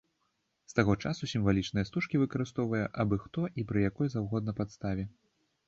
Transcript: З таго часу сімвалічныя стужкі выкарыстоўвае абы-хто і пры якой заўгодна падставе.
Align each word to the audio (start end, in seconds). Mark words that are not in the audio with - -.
З 0.71 0.77
таго 0.79 0.95
часу 1.03 1.29
сімвалічныя 1.33 1.87
стужкі 1.89 2.21
выкарыстоўвае 2.23 2.81
абы-хто 3.05 3.41
і 3.59 3.69
пры 3.73 3.87
якой 3.89 4.13
заўгодна 4.17 4.59
падставе. 4.65 5.03